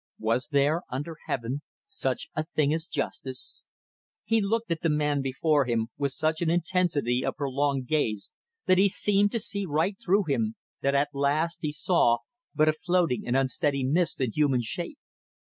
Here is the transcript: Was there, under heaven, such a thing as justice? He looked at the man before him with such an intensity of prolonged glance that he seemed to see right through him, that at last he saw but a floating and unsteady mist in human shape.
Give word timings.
Was 0.17 0.47
there, 0.47 0.81
under 0.89 1.15
heaven, 1.27 1.61
such 1.85 2.29
a 2.35 2.45
thing 2.55 2.73
as 2.73 2.87
justice? 2.87 3.67
He 4.25 4.41
looked 4.41 4.71
at 4.71 4.81
the 4.81 4.89
man 4.89 5.21
before 5.21 5.65
him 5.65 5.89
with 5.95 6.11
such 6.13 6.41
an 6.41 6.49
intensity 6.49 7.23
of 7.23 7.35
prolonged 7.35 7.87
glance 7.87 8.31
that 8.65 8.79
he 8.79 8.89
seemed 8.89 9.31
to 9.33 9.39
see 9.39 9.67
right 9.67 9.95
through 10.03 10.23
him, 10.23 10.55
that 10.81 10.95
at 10.95 11.13
last 11.13 11.59
he 11.61 11.71
saw 11.71 12.17
but 12.55 12.67
a 12.67 12.73
floating 12.73 13.27
and 13.27 13.37
unsteady 13.37 13.83
mist 13.83 14.19
in 14.19 14.31
human 14.31 14.63
shape. 14.63 14.97